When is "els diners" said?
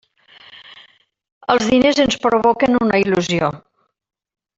1.55-2.01